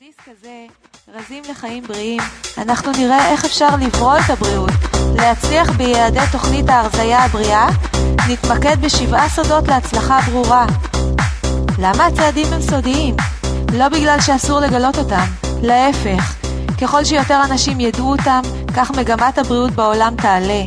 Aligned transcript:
בדיסק 0.00 0.28
הזה, 0.28 0.66
רזים 1.08 1.42
לחיים 1.50 1.82
בריאים, 1.82 2.20
אנחנו 2.58 2.92
נראה 2.92 3.30
איך 3.30 3.44
אפשר 3.44 3.68
לברוא 3.80 4.16
את 4.18 4.30
הבריאות, 4.30 4.70
להצליח 5.16 5.70
ביעדי 5.70 6.20
תוכנית 6.32 6.68
ההרזייה 6.68 7.24
הבריאה, 7.24 7.68
נתמקד 8.28 8.76
בשבעה 8.80 9.28
סודות 9.28 9.68
להצלחה 9.68 10.20
ברורה. 10.20 10.66
למה 11.78 12.06
הצעדים 12.06 12.52
הם 12.52 12.60
סודיים? 12.60 13.16
לא 13.72 13.88
בגלל 13.88 14.20
שאסור 14.20 14.60
לגלות 14.60 14.98
אותם, 14.98 15.24
להפך. 15.62 16.34
ככל 16.80 17.04
שיותר 17.04 17.40
אנשים 17.44 17.80
ידעו 17.80 18.10
אותם, 18.10 18.40
כך 18.76 18.90
מגמת 18.90 19.38
הבריאות 19.38 19.70
בעולם 19.70 20.14
תעלה. 20.16 20.62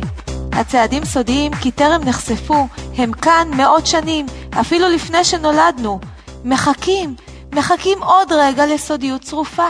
הצעדים 0.52 1.04
סודיים 1.04 1.52
כי 1.54 1.70
טרם 1.70 2.04
נחשפו, 2.04 2.66
הם 2.96 3.12
כאן 3.12 3.48
מאות 3.56 3.86
שנים, 3.86 4.26
אפילו 4.60 4.88
לפני 4.88 5.24
שנולדנו. 5.24 6.00
מחכים, 6.44 7.14
מחכים 7.54 8.02
עוד 8.02 8.32
רגע 8.32 8.66
לסודיות 8.66 9.22
צרופה. 9.22 9.68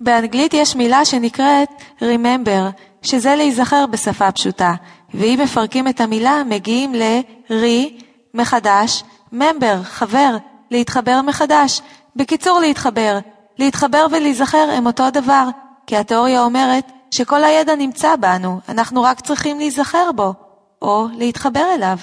באנגלית 0.00 0.54
יש 0.54 0.76
מילה 0.76 1.04
שנקראת 1.04 1.68
remember, 2.00 2.82
שזה 3.02 3.36
להיזכר 3.36 3.86
בשפה 3.86 4.32
פשוטה, 4.32 4.74
ואם 5.14 5.40
מפרקים 5.42 5.88
את 5.88 6.00
המילה 6.00 6.42
מגיעים 6.46 6.94
ל-re, 6.94 8.02
מחדש, 8.34 9.02
member, 9.32 9.82
חבר, 9.82 10.36
להתחבר 10.70 11.20
מחדש. 11.22 11.80
בקיצור, 12.16 12.60
להתחבר. 12.60 13.18
להתחבר 13.58 14.06
ולהיזכר 14.10 14.68
הם 14.76 14.86
אותו 14.86 15.10
דבר, 15.10 15.48
כי 15.86 15.96
התיאוריה 15.96 16.42
אומרת 16.42 16.92
שכל 17.10 17.44
הידע 17.44 17.74
נמצא 17.74 18.16
בנו, 18.16 18.60
אנחנו 18.68 19.02
רק 19.02 19.20
צריכים 19.20 19.58
להיזכר 19.58 20.12
בו, 20.12 20.34
או 20.82 21.06
להתחבר 21.12 21.66
אליו. 21.74 21.98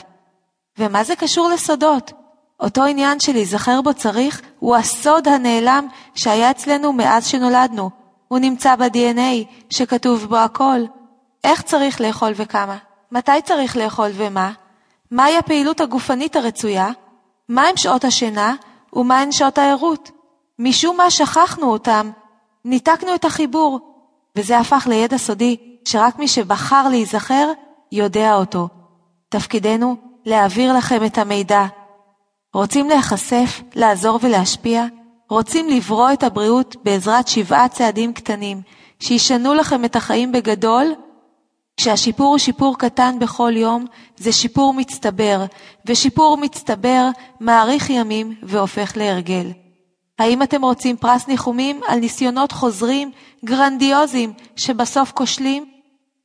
ומה 0.78 1.04
זה 1.04 1.16
קשור 1.16 1.50
לסודות? 1.50 2.21
אותו 2.62 2.84
עניין 2.84 3.20
של 3.20 3.34
להיזכר 3.34 3.82
בו 3.82 3.94
צריך, 3.94 4.42
הוא 4.60 4.76
הסוד 4.76 5.28
הנעלם 5.28 5.88
שהיה 6.16 6.52
אצלנו 6.52 6.94
מאז 6.94 7.28
שנולדנו. 7.28 7.90
הוא 8.28 8.40
נמצא 8.40 8.76
ב-DNA, 8.76 9.46
שכתוב 9.70 10.26
בו 10.26 10.38
הכל. 10.38 10.80
איך 11.44 11.62
צריך 11.62 12.02
לאכול 12.02 12.32
וכמה? 12.36 12.78
מתי 13.12 13.42
צריך 13.46 13.78
לאכול 13.78 14.10
ומה? 14.14 14.52
מהי 15.12 15.38
הפעילות 15.38 15.82
הגופנית 15.82 16.36
הרצויה? 16.36 16.90
מהם 17.50 17.78
שעות 17.78 18.06
השינה 18.06 18.56
ומהן 18.94 19.32
שעות 19.32 19.58
הערות? 19.58 20.12
משום 20.60 20.98
מה 20.98 21.12
שכחנו 21.12 21.72
אותם, 21.72 22.12
ניתקנו 22.66 23.16
את 23.16 23.26
החיבור, 23.26 23.80
וזה 24.36 24.60
הפך 24.60 24.88
לידע 24.90 25.18
סודי 25.18 25.58
שרק 25.86 26.20
מי 26.20 26.28
שבחר 26.28 26.90
להיזכר 26.90 27.52
יודע 27.92 28.36
אותו. 28.36 28.68
תפקידנו 29.30 29.96
להעביר 30.26 30.74
לכם 30.74 31.06
את 31.06 31.18
המידע. 31.18 31.66
רוצים 32.54 32.90
להיחשף, 32.90 33.62
לעזור 33.76 34.20
ולהשפיע? 34.22 34.86
רוצים 35.30 35.70
לברוא 35.70 36.14
את 36.14 36.24
הבריאות 36.24 36.76
בעזרת 36.84 37.28
שבעה 37.28 37.68
צעדים 37.68 38.14
קטנים 38.14 38.62
שישנו 39.00 39.54
לכם 39.54 39.86
את 39.86 39.96
החיים 39.96 40.32
בגדול? 40.32 40.94
כשהשיפור 41.78 42.28
הוא 42.28 42.38
שיפור 42.38 42.78
קטן 42.78 43.20
בכל 43.20 43.54
יום, 43.56 43.86
זה 44.18 44.32
שיפור 44.32 44.74
מצטבר, 44.74 45.46
ושיפור 45.86 46.38
מצטבר 46.38 47.10
מאריך 47.42 47.90
ימים 47.90 48.36
והופך 48.44 48.94
להרגל. 48.96 49.52
האם 50.20 50.44
אתם 50.44 50.64
רוצים 50.64 50.98
פרס 50.98 51.28
ניחומים 51.28 51.82
על 51.88 52.00
ניסיונות 52.00 52.52
חוזרים, 52.52 53.12
גרנדיוזיים, 53.46 54.34
שבסוף 54.56 55.12
כושלים? 55.12 55.66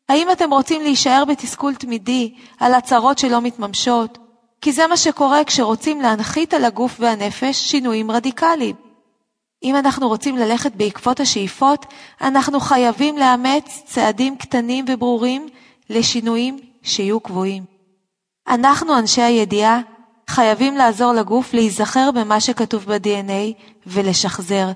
האם 0.08 0.30
אתם 0.32 0.52
רוצים 0.52 0.82
להישאר 0.82 1.24
בתסכול 1.24 1.74
תמידי 1.74 2.34
על 2.60 2.74
הצהרות 2.74 3.18
שלא 3.18 3.40
מתממשות? 3.40 4.25
כי 4.60 4.72
זה 4.72 4.86
מה 4.86 4.96
שקורה 4.96 5.44
כשרוצים 5.44 6.00
להנחית 6.00 6.54
על 6.54 6.64
הגוף 6.64 6.96
והנפש 7.00 7.70
שינויים 7.70 8.10
רדיקליים. 8.10 8.76
אם 9.62 9.76
אנחנו 9.76 10.08
רוצים 10.08 10.36
ללכת 10.36 10.72
בעקבות 10.76 11.20
השאיפות, 11.20 11.86
אנחנו 12.20 12.60
חייבים 12.60 13.18
לאמץ 13.18 13.82
צעדים 13.84 14.36
קטנים 14.36 14.84
וברורים 14.88 15.48
לשינויים 15.90 16.58
שיהיו 16.82 17.20
קבועים. 17.20 17.64
אנחנו, 18.48 18.98
אנשי 18.98 19.22
הידיעה, 19.22 19.80
חייבים 20.30 20.76
לעזור 20.76 21.12
לגוף 21.12 21.54
להיזכר 21.54 22.10
במה 22.10 22.40
שכתוב 22.40 22.92
ב-DNA 22.92 23.62
ולשחזר, 23.86 24.68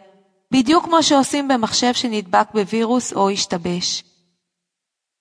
בדיוק 0.52 0.84
כמו 0.84 1.02
שעושים 1.02 1.48
במחשב 1.48 1.94
שנדבק 1.94 2.48
בווירוס 2.54 3.12
או 3.12 3.30
השתבש. 3.30 4.04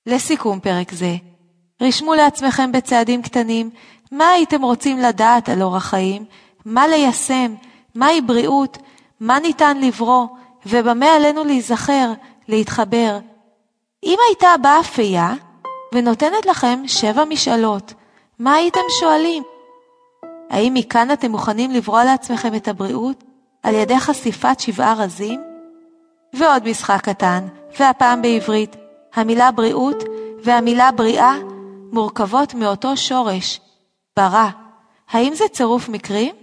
לסיכום 0.06 0.60
פרק 0.60 0.92
זה, 0.92 1.16
רשמו 1.82 2.14
לעצמכם 2.14 2.72
בצעדים 2.72 3.22
קטנים 3.22 3.70
מה 4.12 4.30
הייתם 4.30 4.62
רוצים 4.62 4.98
לדעת 4.98 5.50
על 5.50 5.62
אורח 5.62 5.86
חיים, 5.86 6.26
מה 6.66 6.88
ליישם, 6.88 7.54
מהי 7.96 8.22
בריאות, 8.22 8.78
מה 9.20 9.40
ניתן 9.40 9.78
לברוא, 9.82 10.28
ובמה 10.66 11.06
עלינו 11.06 11.44
להיזכר, 11.44 12.12
להתחבר. 12.48 13.20
אם 14.04 14.18
הייתה 14.28 14.48
באה 14.62 14.84
פייה 14.84 15.34
ונותנת 15.94 16.46
לכם 16.46 16.84
שבע 16.88 17.26
משאלות, 17.26 17.94
מה 18.40 18.54
הייתם 18.54 18.82
שואלים? 19.00 19.44
האם 20.50 20.74
מכאן 20.74 21.12
אתם 21.12 21.32
מוכנים 21.32 21.72
לברוא 21.72 22.02
לעצמכם 22.04 22.56
את 22.56 22.68
הבריאות 22.68 23.24
על 23.64 23.76
ידי 23.76 24.00
חשיפת 24.00 24.60
שבעה 24.60 24.94
רזים? 24.94 25.42
ועוד 26.34 26.70
משחק 26.70 27.02
קטן, 27.02 27.48
והפעם 27.80 28.22
בעברית, 28.22 28.76
המילה 29.14 29.52
בריאות 29.52 30.04
והמילה 30.44 30.92
בריאה 30.92 31.36
מורכבות 31.92 32.54
מאותו 32.54 32.98
שורש, 32.98 33.60
ברא. 34.20 34.50
האם 35.10 35.34
זה 35.36 35.44
צירוף 35.54 35.90
מקרים? 35.90 36.36